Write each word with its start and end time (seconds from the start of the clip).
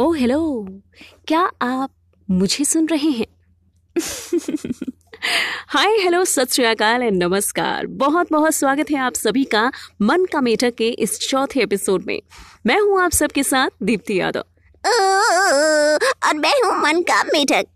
ओ 0.00 0.12
hello. 0.12 0.66
क्या 1.28 1.40
आप 1.62 1.90
मुझे 2.30 2.64
सुन 2.64 2.86
रहे 2.86 3.10
हैं? 3.10 3.26
हाय 5.68 5.96
हेलो 5.98 6.24
सत 6.24 6.52
श्रीकाल 6.52 7.02
एंड 7.02 7.22
नमस्कार। 7.22 7.86
बहुत 7.86 8.32
बहुत 8.32 8.52
स्वागत 8.52 8.90
है 8.90 8.98
आप 8.98 9.14
सभी 9.14 9.44
का 9.44 9.72
मन 10.02 10.24
का 10.24 10.40
मेढक 10.40 10.74
के 10.74 10.88
इस 10.88 11.18
चौथे 11.18 11.60
एपिसोड 11.60 12.04
में। 12.06 12.22
मैं 12.66 12.80
हूँ 12.80 13.00
आप 13.02 13.10
सबके 13.10 13.42
साथ 13.42 13.70
दीप्ति 13.82 14.20
यादव। 14.20 14.44
और 16.26 16.36
मैं 16.36 16.54
हूँ 16.64 16.80
मन 16.82 17.02
का 17.02 17.22
मेढक 17.24 17.66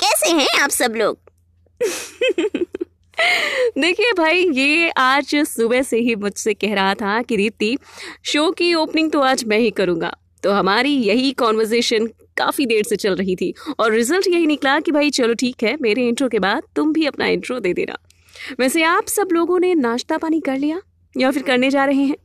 कैसे 0.00 0.30
हैं 0.30 0.60
आप 0.62 0.70
सब 0.70 0.94
लोग? 0.96 1.18
देखिए 3.78 4.12
भाई 4.12 4.48
ये 4.52 4.90
आज 4.90 5.36
सुबह 5.36 5.82
से 5.82 5.98
ही 5.98 6.14
मुझसे 6.14 6.54
कह 6.54 6.74
रहा 6.74 6.94
था 6.94 7.22
कि 7.22 7.36
दीप्ति 7.36 7.78
शो 8.22 8.50
की 8.50 8.74
ओपनिंग 8.74 9.10
तो 9.10 9.20
आज 9.20 9.44
मैं 9.44 9.58
ही 9.58 9.70
करूँगा। 9.70 10.16
तो 10.42 10.52
हमारी 10.52 10.92
यही 10.98 11.32
कॉन्वर्जेशन 11.34 12.06
काफ़ी 12.36 12.66
देर 12.66 12.84
से 12.84 12.96
चल 12.96 13.14
रही 13.16 13.36
थी 13.36 13.52
और 13.78 13.92
रिज़ल्ट 13.92 14.28
यही 14.28 14.46
निकला 14.46 14.78
कि 14.80 14.92
भाई 14.92 15.10
चलो 15.10 15.34
ठीक 15.34 15.62
है, 15.62 15.76
मेरे 15.80 16.06
इंट्रो 16.08 16.28
के 16.28 16.38
बाद 16.38 16.62
तुम 16.76 16.92
भी 16.92 17.06
अपना 17.06 17.26
इंट्रो 17.28 17.58
दे 17.60 17.72
देना। 17.74 17.96
वैसे 18.60 18.82
आप 18.84 19.06
सब 19.08 19.28
लोगों 19.32 19.58
ने 19.60 19.74
नाश्ता 19.76 20.18
पानी 20.18 20.40
कर 20.40 20.58
लिया 20.58 20.80
या 21.14 21.30
फिर 21.30 21.42
करने 21.42 21.70
जा 21.70 21.84
रहे 21.84 22.02
हैं? 22.02 22.16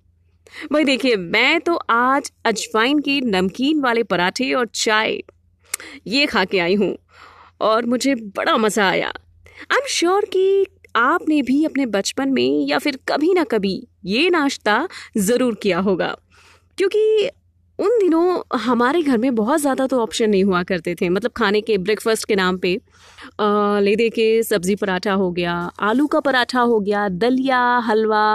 भाई 0.71 0.83
देखिए, 0.83 1.15
मैं 1.15 1.59
तो 1.61 1.75
आज 1.89 2.31
अजवाइन 2.45 2.99
के 2.99 3.19
नमकीन 3.21 3.79
वाले 3.81 4.03
पराठे 4.05 4.51
और 4.53 4.67
चाय 4.75 5.17
ये 6.07 6.25
खा 6.25 6.43
के 6.45 6.59
आई 6.59 6.75
हूँ 6.75 6.95
और 7.61 7.85
मुझे 7.85 8.15
बड़ा 8.15 8.55
मज़ा 8.57 8.87
आया। 8.89 9.07
आई 9.07 9.77
एम 9.77 9.87
श्योर 9.89 10.25
कि 10.25 10.65
आपने 10.95 11.41
भी 11.41 11.63
अपने 11.65 11.85
बचपन 11.87 12.29
में 12.29 12.65
या 12.67 12.77
फिर 12.79 12.99
कभी 13.07 13.33
ना 13.33 13.43
कभी 13.43 13.75
ये 14.05 14.29
नाश्ता 14.29 14.87
ज़रूर 15.19 15.55
किया 15.55 15.79
होगा, 15.79 16.15
क्योंकि 16.77 17.29
उन 17.79 17.97
दिनों 17.99 18.59
हमारे 18.59 19.01
घर 19.01 19.17
में 19.17 19.33
बहुत 19.35 19.59
ज़्यादा 19.61 19.87
तो 19.87 19.99
ऑप्शन 20.01 20.29
नहीं 20.29 20.43
हुआ 20.43 20.61
करते 20.63 20.95
थे। 20.95 21.09
मतलब 21.09 21.31
खाने 21.37 21.61
के 21.61 21.77
ब्रेकफास्ट 21.79 22.27
के 22.27 22.35
नाम 22.35 22.57
पे 22.57 22.73
ले 23.81 23.95
दे 23.95 24.09
के 24.09 24.27
सब्ज़ी 24.43 24.75
पराठा 24.75 25.13
हो 25.13 25.31
गया, 25.31 25.53
आलू 25.81 26.07
का 26.07 26.19
पराठा 26.19 26.61
हो 26.61 26.79
गया, 26.79 27.07
दलिया, 27.09 27.61
हलवा 27.79 28.25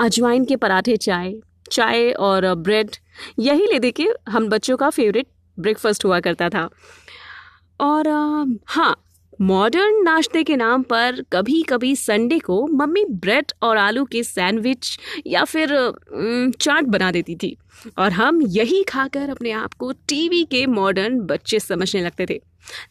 अजवाइन 0.00 0.44
के 0.44 0.56
पराठे, 0.56 0.96
चाय 0.98 1.34
चाय 1.70 2.10
और 2.12 2.54
ब्रेड 2.56 2.96
यही 3.38 3.66
ले 3.66 3.78
दे 3.78 3.90
के 3.90 4.08
हम 4.28 4.48
बच्चों 4.48 4.76
का 4.76 4.90
फेवरेट 4.90 5.26
ब्रेकफास्ट 5.58 6.04
हुआ 6.04 6.20
करता 6.20 6.48
था। 6.48 6.68
और 7.80 8.08
हाँ 8.68 8.94
मॉडर्न 9.40 10.02
नाश्ते 10.04 10.42
के 10.44 10.56
नाम 10.56 10.82
पर 10.82 11.20
कभी 11.32 11.62
कभी 11.62 11.94
संडे 11.96 12.38
को 12.38 12.66
मम्मी 12.68 13.04
ब्रेड 13.04 13.52
और 13.62 13.76
आलू 13.76 14.04
के 14.04 14.22
सैंडविच 14.22 14.98
या 15.26 15.44
फिर 15.44 15.68
चाट 16.52 16.84
बना 16.84 17.10
देती 17.12 17.36
थी। 17.36 17.56
और 17.98 18.12
हम 18.12 18.40
यही 18.48 18.82
खाकर 18.82 19.30
अपने 19.30 19.50
आप 19.52 19.74
को 19.74 19.92
टीवी 20.08 20.42
के 20.44 20.64
मॉडर्न 20.66 21.18
बच्चे 21.20 21.60
समझने 21.60 22.02
लगते 22.02 22.26
थे। 22.30 22.40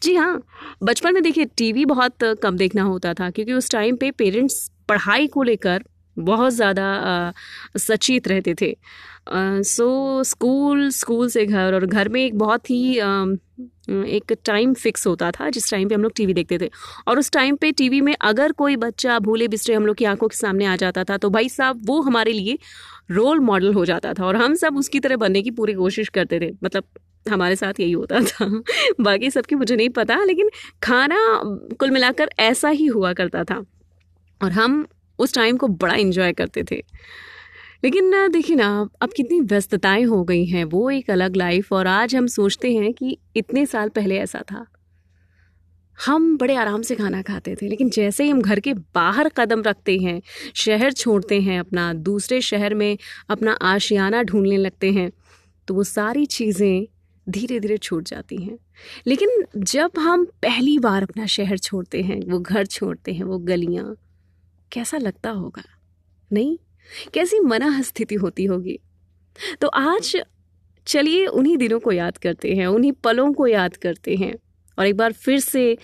जी 0.02 0.14
हाँ 0.14 0.42
बचपन 0.82 1.14
में 1.14 1.22
देखिए 1.22 1.44
टीवी 1.56 1.84
बहुत 1.84 2.24
कम 2.42 2.56
देखना 2.56 2.82
होता 2.82 3.14
था, 3.14 3.30
क्योंकि 3.30 3.52
उस 3.52 3.70
टाइम 3.70 3.96
पे 3.96 4.10
पेरेंट्स 4.10 4.70
पढ़ाई 4.88 5.26
को 5.26 5.42
लेकर 5.42 5.84
बहुत 6.16 6.52
ज़्यादा 6.52 7.32
सचेत 7.78 8.28
रहते 8.28 8.54
थे। 8.60 8.74
सो 9.64 10.22
स्कूल 10.24 10.88
स्कूल 10.90 11.28
से 11.30 11.44
घर 11.46 11.74
और 11.74 11.86
घर 11.86 12.08
में 12.08 12.24
एक 12.24 12.38
बहुत 12.38 12.70
ही 12.70 12.98
एक 14.08 14.32
टाइम 14.46 14.72
फिक्स 14.74 15.06
होता 15.06 15.30
था, 15.30 15.48
जिस 15.50 15.70
टाइम 15.70 15.88
पे 15.88 15.94
हम 15.94 16.02
लोग 16.02 16.12
टीवी 16.16 16.34
देखते 16.34 16.58
थे। 16.58 16.70
और 17.08 17.18
उस 17.18 17.30
टाइम 17.32 17.56
पे 17.56 17.70
टीवी 17.72 18.00
में 18.00 18.14
अगर 18.22 18.52
कोई 18.52 18.76
बच्चा 18.76 19.18
भूले 19.20 19.48
बिस्तरे 19.48 19.74
हम 19.74 19.86
लोग 19.86 19.96
की 19.96 20.04
आँखों 20.04 20.28
के 20.28 20.36
सामने 20.36 20.66
आ 20.66 20.76
जाता 20.76 21.04
था 21.04 21.16
तो 21.16 21.30
भाई 21.30 21.48
साहब 21.48 21.82
वो 21.86 22.00
हमारे 22.02 22.32
लिए 22.32 22.58
रोल 23.10 23.40
मॉडल 23.40 23.74
हो 23.74 23.84
जाता 23.84 24.12
था 24.14 24.24
और 24.26 24.36
हम 24.36 24.54
सब 24.54 24.76
उसकी 24.78 25.00
तरह 25.00 25.16
बनने 25.16 25.42
की 25.42 25.50
पूरी 25.52 25.74
कोशिश 25.74 26.08
करते 26.10 26.40
थे। 26.40 26.50
मतलब 26.64 26.84
हमारे 27.26 27.56
साथ 27.56 27.80
यही 27.80 27.92
होता 27.92 28.20
था। 28.22 28.46
बाकी 29.00 29.30
सबकी 29.30 29.54
मुझे 29.54 29.76
नहीं 29.76 29.88
पता, 29.90 30.22
लेकिन 30.24 30.50
खाना 30.82 31.16
कुल 31.80 31.90
मिलाकर 31.90 32.30
ऐसा 32.40 32.68
ही 32.70 32.86
हुआ 32.88 33.12
करता 33.12 33.44
था। 33.44 33.62
और 34.40 34.52
हम 34.52 34.86
उस 35.18 35.34
टाइम 35.34 35.56
को 35.56 35.68
बड़ा 35.68 35.94
इन्जॉय 35.94 36.32
करते 36.32 36.64
थे। 36.70 36.82
लेकिन 37.84 38.28
देखिए 38.28 38.56
ना, 38.56 38.88
अब 39.02 39.12
कितनी 39.16 39.40
व्यस्तताएँ 39.40 40.04
हो 40.04 40.22
गई 40.24 40.44
हैं, 40.44 40.64
वो 40.64 40.90
एक 40.90 41.10
अलग 41.10 41.36
लाइफ 41.36 41.72
और 41.72 41.86
आज 41.86 42.14
हम 42.16 42.26
सोचते 42.26 42.72
हैं 42.74 42.92
कि 42.92 43.16
इतने 43.36 43.66
साल 43.66 43.88
पहले 43.88 44.18
ऐसा 44.18 44.42
था। 44.52 44.66
हम 45.98 46.36
बड़े 46.38 46.54
आराम 46.54 46.82
से 46.82 46.94
खाना 46.94 47.20
खाते 47.22 47.54
थे, 47.54 47.68
लेकिन 47.68 47.90
जैसे 47.90 48.24
ही 48.24 48.30
हम 48.30 48.40
घर 48.42 48.60
के 48.60 48.74
बाहर 48.74 49.28
कदम 49.28 49.62
रखते 49.62 49.96
हैं, 49.98 50.20
शहर 50.54 50.92
छोड़ते 50.92 51.40
हैं, 51.40 51.58
अपना 51.60 51.92
दूसरे 51.94 52.40
शहर 52.40 52.74
में 52.74 52.96
अपना 53.30 53.52
आशियाना 53.52 54.22
ढूँढने 54.22 54.56
लगते 54.56 54.90
हैं 54.92 55.10
तो 55.68 55.74
वो 55.74 55.84
सारी 55.84 56.24
चीज़ें 56.26 56.86
धीरे 57.26 57.58
धीरे 57.60 57.76
छूट 57.78 58.04
जाती 58.04 58.36
हैं। 58.36 58.56
लेकिन 59.06 59.44
जब 59.56 59.90
हम 59.98 60.24
पहली 60.42 60.78
बार 60.78 61.02
अपना 61.02 61.26
शहर 61.26 61.58
छोड़ते 61.58 62.02
हैं, 62.02 62.20
वो 62.22 62.38
घर 62.38 62.66
छोड़ते 62.66 63.12
हैं, 63.12 63.24
वो 63.24 63.38
गलियाँ 63.40 63.94
कैसा 64.72 64.98
लगता 64.98 65.30
होगा? 65.30 65.62
नहीं? 66.30 66.56
कैसी 67.14 67.40
मना 67.40 67.80
स्थिति 67.82 68.14
होती 68.14 68.44
होगी? 68.44 68.78
तो 69.60 69.68
आज 69.68 70.16
चलिए 70.86 71.26
उन्हीं 71.26 71.56
दिनों 71.56 71.78
को 71.80 71.92
याद 71.92 72.18
करते 72.18 72.54
हैं, 72.54 72.66
उन्हीं 72.66 72.92
पलों 73.04 73.32
को 73.32 73.46
याद 73.46 73.76
करते 73.76 74.14
हैं 74.16 74.34
और 74.78 74.86
एक 74.86 74.96
बार 74.96 75.12
फिर 75.12 75.38
से 75.40 75.76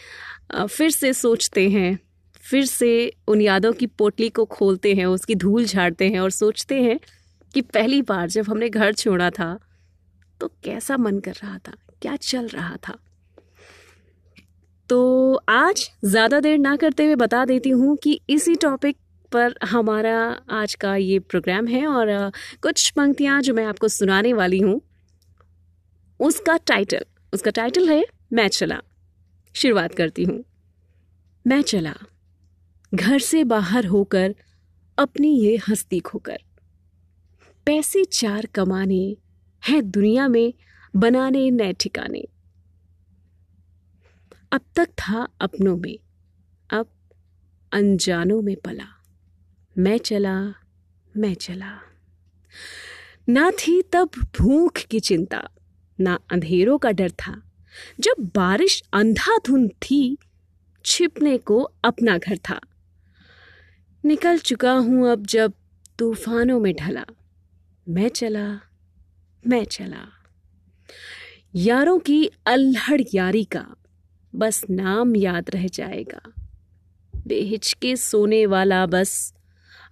फिर 0.53 0.91
से 0.91 1.13
सोचते 1.13 1.69
हैं, 1.71 1.99
फिर 2.43 2.65
से 2.65 3.13
उन 3.29 3.41
यादों 3.41 3.73
की 3.73 3.87
पोटली 3.89 4.29
को 4.29 4.45
खोलते 4.45 4.95
हैं, 4.95 5.07
उसकी 5.07 5.35
धूल 5.35 5.65
झाड़ते 5.65 6.09
हैं 6.09 6.21
और 6.21 6.31
सोचते 6.31 6.83
हैं 6.83 6.99
कि 7.55 7.61
पहली 7.61 8.01
बार 8.03 8.29
जब 8.29 8.49
हमने 8.49 8.69
घर 8.69 8.95
छोड़ा 8.95 9.31
था 9.31 9.59
तो 10.41 10.49
कैसा 10.65 10.97
मन 10.97 11.19
कर 11.19 11.33
रहा 11.33 11.59
था, 11.59 11.73
क्या 12.03 12.17
चल 12.17 12.49
रहा 12.49 12.77
था। 12.89 12.97
तो 14.91 15.35
आज 15.49 15.91
ज़्यादा 16.05 16.41
देर 16.41 16.59
ना 16.59 16.77
करते 16.77 17.05
हुए 17.05 17.15
बता 17.15 17.45
देती 17.45 17.71
हूँ 17.71 17.97
कि 17.97 18.21
इसी 18.31 18.55
टॉपिक 18.55 18.97
पर 19.33 19.55
हमारा 19.65 20.19
आज 20.51 20.75
का 20.75 20.97
ये 20.97 21.19
प्रोग्राम 21.19 21.67
है 21.67 21.87
और 21.87 22.33
कुछ 22.63 22.91
पंक्तियाँ 22.91 23.43
जो 23.43 23.55
मैं 23.55 23.65
आपको 23.65 23.89
सुनाने 23.89 24.33
वाली 24.33 24.59
हूँ। 24.59 24.81
उसका 26.21 26.57
टाइटल 26.57 27.05
उसका 27.33 27.51
टाइटल 27.51 27.89
है 27.89 28.05
मैं 28.33 28.49
चला। 28.49 28.81
शुरुआत 29.55 29.95
करती 29.95 30.25
हूँ। 30.25 30.45
मैं 31.47 31.63
चला। 31.63 31.95
घर 32.95 33.19
से 33.19 33.45
बाहर 33.45 33.87
होकर 33.87 34.35
अपनी 34.99 35.29
ये 35.41 35.57
हस्ती 35.69 36.01
खोकर। 36.01 36.39
पैसे 37.67 38.05
चार 38.05 38.47
कमाने 38.47 39.17
हैं 39.63 39.91
दुनिया 39.91 40.29
में, 40.29 40.53
बनाने 40.97 41.51
नए 41.51 41.73
ठिकाने। 41.73 42.25
अब 44.53 44.61
तक 44.77 44.89
था 44.89 45.29
अपनों 45.41 45.77
में, 45.77 45.99
अब 46.71 46.91
अनजानों 47.73 48.43
में 48.43 48.57
पला। 48.57 49.03
मैं 49.79 49.99
चला 49.99 50.43
मैं 51.17 51.35
चला। 51.35 51.81
ना 53.29 53.51
थी 53.51 53.83
तब 53.83 54.11
भूख 54.41 54.73
की 54.73 55.01
चिंता, 55.01 55.51
ना 56.01 56.19
अंधेरों 56.33 56.79
का 56.79 56.91
डर 56.91 57.11
था। 57.11 57.43
जब 58.01 58.31
बारिश 58.37 58.83
अंधाधुंध 58.93 59.71
थी, 59.71 60.19
छिपने 60.85 61.39
को 61.39 61.63
अपना 61.63 62.19
घर 62.19 62.39
था। 62.39 62.61
निकल 64.05 64.39
चुका 64.39 64.73
हूँ 64.73 65.09
अब 65.09 65.27
जब 65.27 65.53
तूफानों 65.99 66.61
में 66.61 66.75
ढला। 66.75 67.05
मैं 67.89 68.09
चला 68.09 68.61
मैं 69.47 69.65
चला। 69.65 70.09
यारों 71.55 71.99
की 71.99 72.31
अल्हड़ 72.47 73.03
यारी 73.15 73.45
का 73.45 73.75
बस 74.39 74.65
नाम 74.71 75.17
याद 75.17 75.51
रह 75.51 75.67
जाएगा। 75.67 76.33
बेहिचके 77.27 77.97
सोने 77.97 78.47
वाला 78.47 78.87
बस 78.87 79.35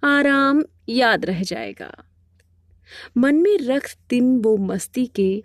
आराम 0.03 0.63
याद 0.89 1.25
रह 1.25 1.43
जाएगा। 1.43 1.95
मन 3.17 3.35
में 3.35 3.57
रख 3.57 3.97
दिन 4.09 4.41
वो 4.41 4.57
मस्ती 4.57 5.05
के, 5.05 5.43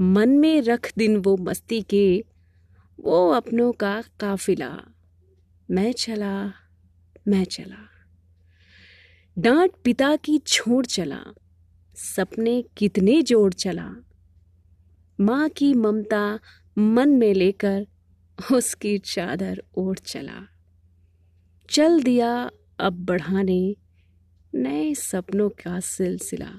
मन 0.00 0.28
में 0.28 0.62
रख 0.62 0.92
दिन 0.98 1.16
वो 1.16 1.36
मस्ती 1.36 1.82
के, 1.82 2.24
वो 3.00 3.30
अपनों 3.30 3.72
का 3.72 4.02
काफिला। 4.20 4.78
मैं 5.70 5.92
चला 5.92 6.52
मैं 7.28 7.44
चला। 7.44 7.88
डांट 9.38 9.70
पिता 9.84 10.16
की 10.16 10.38
छोड़ 10.38 10.86
चला, 10.86 11.24
सपने 11.94 12.64
कितने 12.76 13.22
जोड़ 13.22 13.52
चला। 13.52 13.94
माँ 15.20 15.48
की 15.48 15.74
ममता 15.74 16.38
मन 16.78 17.08
में 17.08 17.34
लेकर 17.34 17.86
उसकी 18.38 18.98
चादर 18.98 19.62
ओढ़ 19.76 19.98
चला। 19.98 20.46
चल 21.70 22.02
दिया 22.02 22.50
अब 22.80 23.04
बढ़ाने 23.04 23.76
नए 24.54 24.94
सपनों 24.94 25.48
का 25.48 25.80
सिलसिला। 25.80 26.50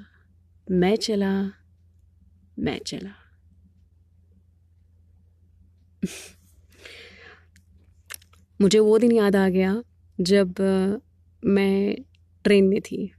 मैं 0.72 0.96
चला 0.96 1.32
मैं 2.60 2.80
चला। 2.80 3.14
मुझे 8.62 8.80
वो 8.80 8.98
दिन 8.98 9.12
याद 9.12 9.36
आ 9.36 9.48
गया 9.50 9.82
जब 10.20 10.60
मैं 11.44 11.96
ट्रेन 12.44 12.68
में 12.68 12.82
थी 12.82 13.12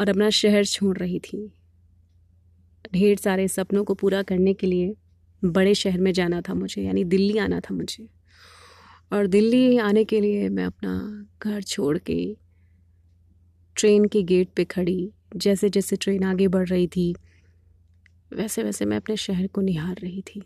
और 0.00 0.08
अपना 0.08 0.30
शहर 0.30 0.64
छोड़ 0.64 0.96
रही 0.98 1.18
थी। 1.18 1.52
ढेर 2.94 3.16
सारे 3.18 3.48
सपनों 3.48 3.84
को 3.84 3.94
पूरा 3.94 4.22
करने 4.22 4.54
के 4.54 4.66
लिए 4.66 4.94
बड़े 5.44 5.74
शहर 5.74 6.00
में 6.00 6.12
जाना 6.12 6.40
था 6.40 6.54
मुझे, 6.54 6.82
यानी 6.82 7.04
दिल्ली 7.04 7.38
आना 7.38 7.60
था 7.60 7.74
मुझे। 7.74 8.08
और 9.12 9.26
दिल्ली 9.26 9.78
आने 9.78 10.04
के 10.04 10.20
लिए 10.20 10.48
मैं 10.48 10.64
अपना 10.64 11.26
घर 11.42 11.62
छोड़ 11.62 11.98
के 11.98 12.36
ट्रेन 13.76 14.04
के 14.04 14.22
गेट 14.22 14.48
पे 14.56 14.64
खड़ी, 14.64 15.12
जैसे 15.36 15.70
जैसे 15.70 15.96
ट्रेन 15.96 16.24
आगे 16.24 16.48
बढ़ 16.48 16.68
रही 16.68 16.86
थी, 16.86 17.14
वैसे 18.32 18.62
वैसे 18.62 18.84
मैं 18.84 18.96
अपने 18.96 19.16
शहर 19.16 19.46
को 19.46 19.60
निहार 19.60 19.96
रही 19.96 20.22
थी। 20.22 20.42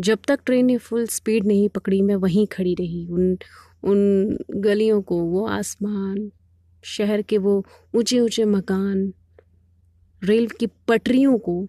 जब 0.00 0.18
तक 0.28 0.40
ट्रेन 0.46 0.66
ने 0.66 0.78
फुल 0.78 1.06
स्पीड 1.06 1.46
नहीं 1.46 1.68
पकड़ी, 1.68 2.02
मैं 2.02 2.16
वहीं 2.16 2.46
खड़ी 2.46 2.74
रही। 2.74 3.06
उन 3.06 3.38
उन 3.82 4.38
गलियों 4.50 5.02
को, 5.02 5.22
वो 5.22 5.46
आसमान, 5.46 6.32
शहर 6.82 7.22
के 7.22 7.38
वो 7.38 7.66
ऊँचे 7.94 8.20
ऊँचे 8.20 8.44
मकान, 8.44 9.12
रेल 10.24 10.46
की 10.46 10.66
पटरियों 10.66 11.38
को, 11.38 11.62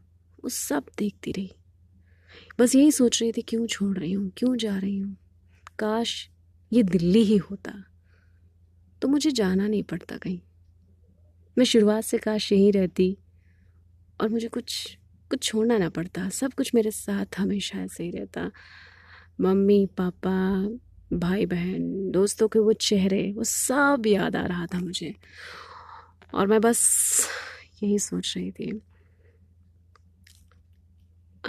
वो 0.44 0.50
सब 0.50 0.84
देखती 0.98 1.32
रही। 1.32 1.52
बस 2.60 2.76
यही 2.76 2.92
सोच 2.92 3.22
रही 3.22 3.32
थी, 3.32 3.42
क्यों 3.42 3.68
छोड़ 3.68 3.98
रही 3.98 4.12
हूँ, 4.12 4.32
क्यों 4.38 4.58
जा 4.58 4.78
रही 4.78 4.98
हूँ? 4.98 5.18
काश 5.80 6.30
ये 6.74 6.84
दिल्ली 6.84 7.24
ही 7.24 7.38
होता। 7.38 7.84
तो 9.02 9.08
मुझे 9.08 9.32
जाना 9.32 9.68
नहीं 9.68 9.84
पड़ता 9.84 10.18
कहीं। 10.18 10.40
मैं 11.58 11.66
शुरुआत 11.66 12.04
से 12.04 12.18
काश 12.18 12.52
यहीं 12.52 12.72
रहती 12.72 13.18
और 14.22 14.30
मुझे 14.30 14.48
कुछ 14.48 14.98
कुछ 15.30 15.44
छोड़ना 15.44 15.78
ना 15.78 15.90
पड़ता। 15.90 16.30
सब 16.30 16.54
कुछ 16.54 16.76
मेरे 16.76 16.92
साथ 16.92 17.26
हमेशा 17.38 17.80
ऐसे 17.80 18.04
ही 18.04 18.12
रहता। 18.12 18.52
मम्मी, 19.42 19.86
पापा 19.86 20.70
भाई 21.18 21.46
बहन 21.46 22.12
दोस्तों 22.12 22.48
के 22.48 22.60
वो 22.60 22.74
चेहरे, 22.74 23.32
वो 23.32 23.44
सब 23.44 24.04
याद 24.08 24.36
आ 24.36 24.46
रहा 24.46 24.66
था 24.66 24.80
मुझे। 24.80 25.16
और 26.34 26.48
मैं 26.48 26.62
बस 26.62 27.28
यही 27.84 28.00
सोच 28.00 28.34
रही 28.38 28.52
थी। 28.52 28.82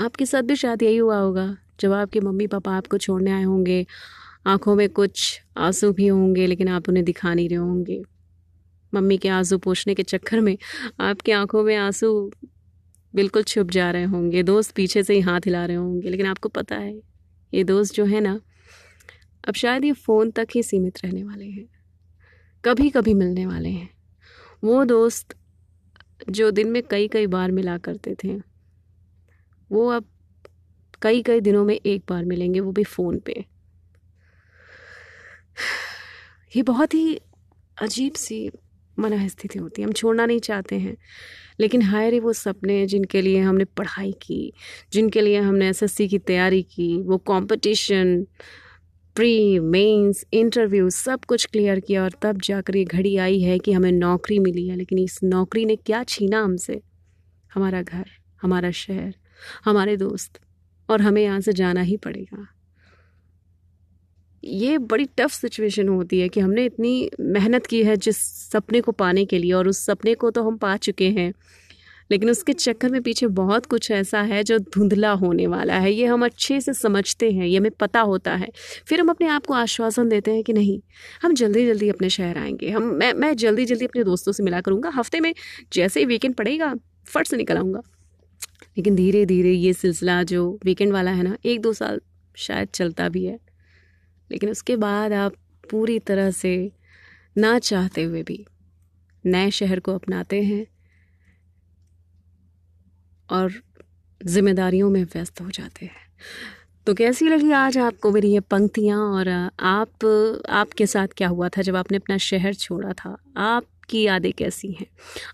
आपके 0.00 0.26
साथ 0.26 0.43
भी 0.43 0.56
शायद 0.56 0.82
यही 0.82 0.96
हुआ 0.96 1.19
होगा, 1.19 1.56
जब 1.81 1.93
आपके 1.93 2.20
मम्मी 2.20 2.46
पापा 2.46 2.76
आपको 2.76 2.98
छोड़ने 2.98 3.31
आए 3.31 3.43
होंगे। 3.43 3.87
आँखों 4.46 4.75
में 4.75 4.88
कुछ 4.88 5.43
आँसू 5.56 5.93
भी 5.93 6.06
होंगे, 6.06 6.46
लेकिन 6.46 6.69
आप 6.69 6.88
उन्हें 6.88 7.04
दिखा 7.04 7.34
नहीं 7.34 7.48
रहे 7.48 7.58
होंगे। 7.58 8.02
मम्मी 8.94 9.19
के 9.19 9.28
आँसू 9.28 9.58
पोछने 9.58 9.94
के 9.94 10.02
चक्कर 10.02 10.40
में 10.40 10.58
आपकी 11.00 11.32
आँखों 11.32 11.62
में 11.62 11.76
आँसू 11.76 12.31
बिल्कुल 13.14 13.43
छुप 13.43 13.70
जा 13.70 13.90
रहे 13.90 14.04
होंगे, 14.04 14.43
दोस्त 14.43 14.75
पीछे 14.75 15.02
से 15.02 15.14
ही 15.14 15.20
हाथ 15.20 15.40
हिला 15.40 15.66
रहे 15.66 15.76
होंगे। 15.76 16.08
लेकिन 16.10 16.26
आपको 16.26 16.49
पता 16.49 16.76
है, 16.76 17.00
ये 17.54 17.64
दोस्त 17.64 17.94
जो 17.94 18.04
है 18.04 18.20
ना, 18.20 18.40
अब 19.49 19.54
शायद 19.54 19.84
ये 19.84 19.92
फ़ोन 19.92 20.31
तक 20.31 20.49
ही 20.54 20.62
सीमित 20.62 21.04
रहने 21.04 21.25
वाले 21.25 21.44
हैं। 21.44 21.66
कभी 22.64 22.90
कभी 22.90 23.14
मिलने 23.14 23.46
वाले 23.46 23.69
हैं। 23.69 23.90
वो 24.64 24.84
दोस्त 24.84 25.37
जो 26.31 26.50
दिन 26.50 26.69
में 26.69 26.82
कई 26.82 27.08
कई 27.08 27.26
बार 27.26 27.50
मिला 27.50 27.78
करते 27.78 28.16
थे। 28.25 28.56
वो 29.72 29.88
अब 29.88 30.04
कई 31.02 31.22
कई 31.22 31.40
दिनों 31.40 31.64
में 31.64 31.80
एक 31.86 32.02
बार 32.08 32.24
मिलेंगे, 32.24 32.60
वो 32.60 32.72
भी 32.72 32.84
फ़ोन 32.84 33.18
पे। 33.18 33.44
ये 36.56 36.62
बहुत 36.62 36.94
ही 36.94 37.20
अजीब 37.82 38.12
सी 38.12 38.50
मन 38.98 39.28
स्थिति 39.28 39.58
होती 39.58 39.82
है। 39.82 39.86
हम 39.86 39.92
छोड़ना 39.92 40.26
नहीं 40.26 40.40
चाहते 40.40 40.76
हैं। 40.76 40.96
लेकिन 41.60 41.82
हाय 41.82 42.10
रे 42.10 42.20
वो 42.20 42.32
सपने 42.32 42.86
जिनके 42.86 43.22
लिए 43.22 43.40
हमने 43.40 43.64
पढ़ाई 43.64 44.12
की, 44.12 44.52
जिनके 44.92 45.20
लिए 45.20 45.38
हमने 45.38 45.68
एसएससी 45.68 46.08
की 46.08 46.18
तैयारी 46.18 46.62
की। 46.62 47.02
वो 47.02 47.18
कंपटीशन 47.18 48.26
प्री 49.14 49.58
मेंस 49.58 50.24
इंटरव्यू 50.32 50.90
सब 50.90 51.24
कुछ 51.24 51.46
क्लियर 51.46 51.80
किया 51.80 52.04
और 52.04 52.12
तब 52.22 52.40
जाकर 52.40 52.76
ये 52.76 52.84
घड़ी 52.84 53.16
आई 53.16 53.40
है 53.40 53.58
कि 53.58 53.72
हमें 53.72 53.92
नौकरी 53.92 54.38
मिली 54.38 54.68
है। 54.68 54.76
लेकिन 54.76 54.98
इस 54.98 55.20
नौकरी 55.24 55.64
ने 55.64 55.76
क्या 55.76 56.04
छीना 56.04 56.42
हमसे? 56.42 56.82
हमारा 57.54 57.82
घर, 57.82 58.04
हमारा 58.42 58.70
शहर 58.70 59.14
हमारे 59.65 59.97
दोस्त, 59.97 60.41
और 60.88 61.03
हमें 61.03 61.23
यहाँ 61.23 61.41
से 61.41 61.53
जाना 61.53 61.81
ही 61.81 61.97
पड़ेगा। 61.97 62.47
ये 64.44 64.79
बड़ी 64.79 65.05
टफ 65.19 65.31
सिचुएशन 65.31 65.88
होती 65.88 66.21
है 66.21 66.29
कि 66.29 66.41
हमने 66.41 66.65
इतनी 66.65 67.11
मेहनत 67.21 67.67
की 67.67 67.83
है 67.85 67.97
जिस 67.97 68.17
सपने 68.50 68.81
को 68.81 68.93
पाने 68.93 69.25
के 69.25 69.38
लिए, 69.38 69.53
और 69.53 69.69
उस 69.69 69.79
सपने 69.79 70.15
को 70.15 70.31
तो 70.31 70.43
हम 70.43 70.56
पा 70.56 70.77
चुके 70.77 71.11
हैं। 71.11 71.33
लेकिन 72.11 72.31
उसके 72.31 72.53
चक्कर 72.53 72.91
में 72.91 73.03
पीछे 73.03 73.27
बहुत 73.27 73.67
कुछ 73.67 73.91
ऐसा 73.91 74.21
है 74.23 74.43
जो 74.44 74.59
धुंधला 74.59 75.11
होने 75.11 75.47
वाला 75.47 75.75
है। 75.75 75.93
ये 75.93 76.06
हम 76.06 76.25
अच्छे 76.25 76.61
से 76.61 76.75
समझते 76.75 77.31
हैं, 77.31 77.47
ये 77.47 77.59
हमें 77.59 77.71
पता 77.71 78.00
होता 78.00 78.35
है। 78.35 78.49
फिर 78.87 79.00
हम 79.00 79.09
अपने 79.09 79.29
आप 79.29 79.47
को 79.47 79.55
आश्वासन 79.55 80.09
देते 80.09 80.31
हैं 80.31 80.43
कि 80.43 80.53
नहीं, 80.53 80.81
हम 81.23 81.35
जल्दी 81.35 81.67
जल्दी 81.67 81.88
अपने 81.88 82.11
शहर 82.11 82.38
आएँगे। 82.38 82.71
हम, 82.71 82.83
मैं 82.83 83.12
मैं 83.12 83.37
जल्दी 83.37 83.65
जल्दी 83.65 83.85
अपने 83.85 84.05
दोस्तों 84.05 84.33
से 84.33 84.43
मिला 84.43 84.61
करूँगा। 84.61 84.91
हफ़्ते 84.91 85.21
में 85.21 85.35
जैसे 85.73 86.00
ही 86.00 86.06
वीकेंड 86.06 86.35
पड़ेगा, 86.35 86.75
फट 87.06 87.27
से 87.27 87.37
निकल 87.37 87.56
आऊँगा। 87.56 87.81
लेकिन 88.76 88.94
धीरे 88.96 89.26
धीरे 89.26 89.52
ये 89.52 89.73
सिलसिला 89.73 90.23
जो 90.23 90.58
वीकेंड 90.64 90.93
वाला 90.93 91.11
है 91.11 91.23
ना, 91.23 91.37
एक 91.44 91.61
दो 91.61 91.73
साल 91.73 92.00
शायद 92.37 92.69
चलता 92.69 93.08
भी 93.08 93.25
है। 93.25 93.38
लेकिन 94.31 94.50
उसके 94.50 94.76
बाद 94.76 95.12
आप 95.12 95.32
पूरी 95.70 95.99
तरह 95.99 96.31
से 96.31 96.73
ना 97.38 97.58
चाहते 97.58 98.02
हुए 98.02 98.23
भी 98.23 98.46
नए 99.26 99.50
शहर 99.50 99.81
को 99.81 99.94
अपनाते 99.94 100.43
हैं 100.43 100.67
और 103.31 103.52
ज़िम्मेदारियों 104.25 104.90
में 104.90 105.05
व्यस्त 105.05 105.40
हो 105.40 105.50
जाते 105.50 105.87
हैं। 105.87 106.05
तो 106.87 106.94
कैसी 106.94 107.28
लगी 107.28 107.50
आज 107.50 107.78
आपको 107.78 108.11
मेरी 108.11 108.32
ये 108.32 108.40
पंक्तियाँ 108.40 108.99
और 108.99 109.28
आप, 109.61 110.05
आपके 110.50 110.87
साथ 110.87 111.08
क्या 111.17 111.28
हुआ 111.28 111.49
था 111.49 111.62
जब 111.62 111.76
आपने 111.76 111.96
अपना 111.96 112.17
शहर 112.19 112.55
छोड़ा 112.55 112.93
था? 112.93 113.17
आपकी 113.87 114.03
यादें 114.03 114.33
कैसी 114.33 114.71
हैं? 114.73 114.87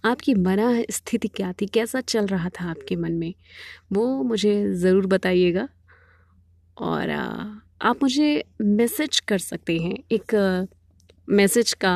आपकी 0.05 0.33
मना 0.37 0.67
स्थिति 0.91 1.29
क्या 1.29 1.53
थी? 1.53 1.67
कैसा 1.67 2.01
चल 2.03 2.27
रहा 2.27 2.49
था 2.51 2.65
आपके 2.71 2.97
मन 2.97 3.13
में? 3.13 3.33
वो 3.93 4.23
मुझे 4.23 4.53
ज़रूर 4.75 5.07
बताइएगा। 5.07 5.67
और 6.77 7.11
आप 7.11 8.03
मुझे 8.03 8.45
मैसेज 8.61 9.21
कर 9.21 9.39
सकते 9.39 9.79
हैं। 9.79 9.97
एक 10.13 10.35
मैसेज 11.29 11.73
का 11.85 11.95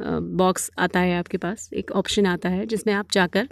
बॉक्स 0.00 0.70
आता 0.78 1.00
है 1.00 1.18
आपके 1.18 1.38
पास। 1.38 1.68
एक 1.74 1.90
ऑप्शन 1.92 2.26
आता 2.26 2.48
है 2.48 2.66
जिसमें 2.66 2.94
आप 2.94 3.12
जाकर 3.12 3.48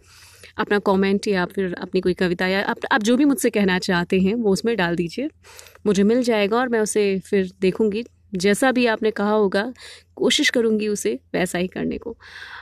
अपना 0.58 0.79
कमेंट 0.79 1.29
या 1.29 1.44
फिर 1.47 1.75
अपनी 1.75 2.00
कोई 2.00 2.14
कविता 2.14 2.47
या 2.47 2.62
आप, 2.62 2.76
आप 2.93 3.03
जो 3.03 3.17
भी 3.17 3.25
मुझसे 3.25 3.50
कहना 3.50 3.79
चाहते 3.81 4.20
हैं 4.20 4.35
वो 4.35 4.53
उसमें 4.53 4.76
डाल 4.76 4.97
दीजिए। 4.97 5.29
मुझे 5.87 6.03
मिल 6.05 6.23
जाएगा 6.23 6.56
और 6.56 6.69
मैं 6.69 6.81
उसे 6.81 7.19
फिर 7.20 7.50
देखूँगी। 7.61 8.05
जैसा 8.32 8.70
भी 8.73 8.87
आपने 8.87 9.11
कहा 9.11 9.31
होगा, 9.31 9.73
कोशिश 10.17 10.50
करूँगी 10.50 10.88
उसे 10.88 11.19
वैसा 11.34 11.58
ही 11.58 11.67
करने 11.69 11.99
को। 11.99 12.17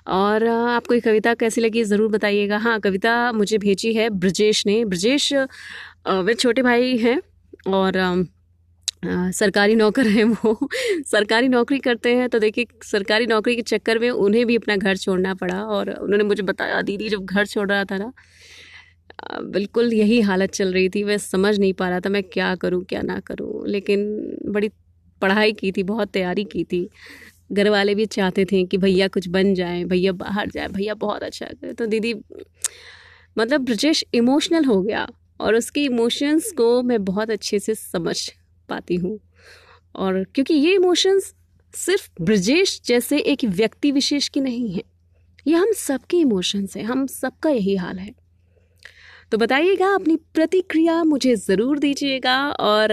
और 0.08 0.46
आपको 0.48 0.94
ये 0.94 1.00
कविता 1.00 1.34
कैसी 1.34 1.60
लगी 1.60 1.84
ज़रूर 1.84 2.10
बताइएगा। 2.10 2.58
हाँ 2.58 2.78
कविता 2.80 3.32
मुझे 3.32 3.58
भेजी 3.58 3.92
है 3.94 4.08
ब्रजेश 4.12 4.66
ने। 4.66 4.84
ब्रजेश 4.86 5.32
वे 5.34 6.34
छोटे 6.34 6.62
भाई 6.62 6.96
हैं 6.98 7.20
और 7.68 7.98
सरकारी 9.32 9.74
नौकर 9.74 10.06
हैं 10.08 10.24
वो। 10.24 10.68
सरकारी 11.06 11.48
नौकरी 11.48 11.78
करते 11.78 12.14
हैं 12.16 12.28
तो 12.28 12.38
देखिए, 12.38 12.66
सरकारी 12.84 13.26
नौकरी 13.26 13.56
के 13.56 13.62
चक्कर 13.62 13.98
में 13.98 14.10
उन्हें 14.10 14.44
भी 14.46 14.56
अपना 14.56 14.76
घर 14.76 14.96
छोड़ना 14.96 15.34
पड़ा 15.34 15.62
और 15.64 15.90
उन्होंने 15.92 16.24
मुझे 16.24 16.42
बताया, 16.44 16.80
दीदी 16.82 17.08
जब 17.08 17.24
घर 17.26 17.46
छोड़ 17.46 17.68
रहा 17.70 17.84
था 17.84 17.98
ना 17.98 18.12
बिल्कुल 19.44 19.92
यही 19.94 20.20
हालत 20.20 20.50
चल 20.52 20.72
रही 20.72 20.88
थी। 20.88 21.02
मैं 21.04 21.16
समझ 21.18 21.58
नहीं 21.58 21.72
पा 21.74 21.88
रहा 21.88 22.00
था 22.00 22.08
मैं 22.10 22.22
क्या 22.24 22.54
करूँ, 22.56 22.84
क्या 22.84 23.02
ना 23.02 23.18
करूँ। 23.20 23.66
लेकिन 23.68 24.04
बड़ी 24.48 24.68
पढ़ाई 25.22 25.52
की 25.52 25.72
थी, 25.72 25.82
बहुत 25.82 26.10
तैयारी 26.10 26.44
की 26.44 26.64
थी। 26.64 26.88
घर 27.52 27.68
वाले 27.68 27.94
भी 27.94 28.06
चाहते 28.06 28.44
थे 28.44 28.64
कि 28.64 28.78
भैया 28.78 29.08
कुछ 29.08 29.28
बन 29.28 29.54
जाए, 29.54 29.84
भैया 29.84 30.12
बाहर 30.14 30.50
जाए, 30.50 30.68
भैया 30.68 30.94
बहुत 30.96 31.22
अच्छा 31.22 31.46
करे। 31.46 31.72
तो 31.72 31.86
दीदी 31.86 32.14
मतलब 33.36 33.60
ब्रजेश 33.60 34.04
इमोशनल 34.14 34.64
हो 34.64 34.80
गया 34.82 35.06
और 35.40 35.54
उसके 35.54 35.84
इमोशंस 35.84 36.52
को 36.56 36.82
मैं 36.82 37.04
बहुत 37.04 37.30
अच्छे 37.30 37.58
से 37.58 37.74
समझ 37.74 38.16
पाती 38.68 38.96
हूँ। 38.96 39.18
और 39.94 40.22
क्योंकि 40.34 40.54
ये 40.54 40.74
इमोशंस 40.74 41.32
सिर्फ़ 41.74 42.08
ब्रजेश 42.22 42.80
जैसे 42.86 43.18
एक 43.20 43.44
व्यक्ति 43.46 43.90
विशेष 43.92 44.28
की 44.28 44.40
नहीं 44.40 44.72
है, 44.72 44.82
ये 45.46 45.54
हम 45.54 45.72
सबके 45.76 46.16
इमोशंस 46.16 46.76
हैं, 46.76 46.84
हम 46.84 47.06
सबका 47.06 47.50
यही 47.50 47.76
हाल 47.76 47.98
है। 47.98 48.12
तो 49.32 49.38
बताइएगा, 49.38 49.94
अपनी 49.94 50.16
प्रतिक्रिया 50.34 51.02
मुझे 51.04 51.34
ज़रूर 51.36 51.78
दीजिएगा 51.78 52.36
और 52.50 52.92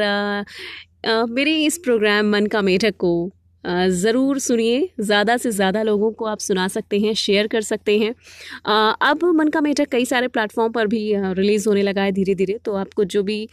मेरे 1.05 1.65
इस 1.65 1.77
प्रोग्राम 1.77 2.25
मन 2.25 2.45
का 2.45 2.61
मेढक 2.61 2.95
को 2.97 3.31
ज़रूर 3.63 4.39
सुनिए। 4.39 4.89
ज़्यादा 5.01 5.35
से 5.37 5.51
ज़्यादा 5.51 5.83
लोगों 5.83 6.11
को 6.11 6.25
आप 6.25 6.39
सुना 6.39 6.67
सकते 6.69 6.99
हैं 6.99 7.13
शेयर 7.15 7.47
कर 7.47 7.61
सकते 7.63 7.97
हैं। 7.99 8.13
अब 9.03 9.23
मन 9.35 9.47
का 9.47 9.61
मेढक 9.61 9.89
कई 9.91 10.05
सारे 10.05 10.27
प्लेटफॉर्म 10.29 10.71
पर 10.71 10.87
भी 10.87 11.01
रिलीज़ 11.17 11.67
होने 11.69 11.81
लगा 11.83 12.03
है 12.03 12.11
धीरे 12.11 12.35
धीरे 12.35 12.57
तो 12.65 12.75
आपको 12.75 13.03
जो 13.05 13.23
भी 13.23 13.47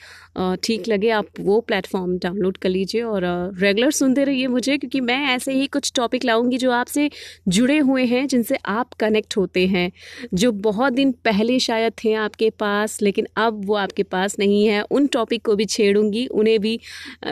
ठीक 0.62 0.88
लगे, 0.88 1.10
आप 1.10 1.26
वो 1.40 1.60
प्लेटफॉर्म 1.62 2.16
डाउनलोड 2.18 2.56
कर 2.56 2.68
लीजिए 2.68 3.02
और 3.02 3.24
रेगुलर 3.58 3.90
सुनते 3.92 4.24
रहिए 4.24 4.46
मुझे, 4.48 4.76
क्योंकि 4.78 5.00
मैं 5.02 5.18
ऐसे 5.28 5.52
ही 5.52 5.66
कुछ 5.68 5.92
टॉपिक 5.96 6.24
लाऊँगी 6.24 6.58
जो 6.58 6.70
आपसे 6.72 7.10
जुड़े 7.48 7.78
हुए 7.80 8.04
हैं, 8.06 8.26
जिनसे 8.28 8.58
आप 8.66 8.94
कनेक्ट 9.00 9.36
होते 9.36 9.66
हैं। 9.66 9.90
जो 10.34 10.52
बहुत 10.52 10.92
दिन 10.92 11.12
पहले 11.24 11.58
शायद 11.60 11.92
थे 12.04 12.12
आपके 12.16 12.50
पास, 12.50 13.00
लेकिन 13.02 13.26
अब 13.38 13.64
वो 13.66 13.74
आपके 13.76 14.02
पास 14.04 14.38
नहीं 14.38 14.66
है। 14.66 14.82
उन 14.82 15.06
टॉपिक 15.08 15.44
को 15.44 15.56
भी 15.56 15.64
छेड़ूँगी, 15.66 16.26
उन्हें 16.28 16.58
भी 16.60 16.78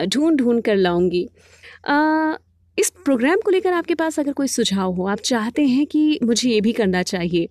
ढूंढ 0.05 0.37
ढूंढ 0.37 0.61
कर 0.63 0.75
लाऊँगी। 0.77 1.27
इस 2.77 2.89
प्रोग्राम 3.05 3.39
को 3.45 3.51
लेकर 3.51 3.73
आपके 3.73 3.95
पास 3.95 4.19
अगर 4.19 4.33
कोई 4.33 4.47
सुझाव 4.47 4.91
हो, 4.91 5.05
आप 5.07 5.19
चाहते 5.19 5.65
हैं 5.65 5.85
कि 5.85 6.19
मुझे 6.23 6.49
ये 6.49 6.61
भी 6.61 6.71
करना 6.73 7.03
चाहिए 7.03 7.49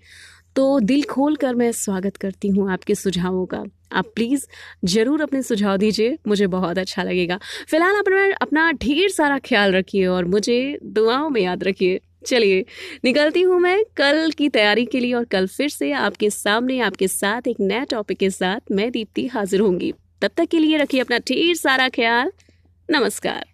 तो 0.57 0.79
दिल 0.81 1.03
खोल 1.03 1.35
कर 1.37 1.55
मैं 1.55 1.71
स्वागत 1.73 2.17
करती 2.17 2.49
हूँ 2.49 2.71
आपके 2.73 2.95
सुझावों 2.95 3.45
का। 3.47 3.63
आप 3.93 4.05
प्लीज़ 4.15 4.47
ज़रूर 4.85 5.23
अपने 5.23 5.43
सुझाव 5.43 5.77
दीजिए, 5.77 6.17
मुझे 6.29 6.47
बहुत 6.47 6.79
अच्छा 6.79 7.03
लगेगा। 7.03 7.39
फ़िलहाल 7.69 7.95
अपना 7.95 8.25
अपना 8.37 8.71
ढेर 8.75 9.09
सारा 9.11 9.39
ख्याल 9.39 9.73
रखिए 9.73 10.07
और 10.07 10.25
मुझे 10.25 10.79
दुआओं 10.85 11.29
में 11.31 11.41
याद 11.41 11.65
रखिए। 11.65 12.01
चलिए, 12.27 12.65
निकलती 13.05 13.43
हूँ 13.43 13.59
मैं 13.61 13.85
कल 13.97 14.31
की 14.31 14.49
तैयारी 14.49 14.85
के 14.87 15.01
लिए 15.01 15.13
और 15.15 15.25
कल 15.25 15.47
फिर 15.47 15.69
से 15.69 15.91
आपके 15.95 16.31
सामने, 16.31 16.79
आपके 16.81 17.09
साथ 17.09 17.49
एक 17.49 17.61
नया 17.61 17.85
टॉपिक 17.85 18.19
के 18.19 18.31
साथ 18.31 18.73
मैं 18.73 18.91
दीप्ति 18.91 19.27
हाजिर 19.27 19.61
होंगी। 19.61 19.93
तब 20.23 20.31
तक 20.37 20.49
के 20.51 20.59
लिए 20.59 20.79
रखिए 20.79 21.01
अपना 21.01 21.19
ढेर 21.19 21.55
सारा 21.57 21.89
ख्याल। 21.89 22.33
नमस्कार। 22.89 23.45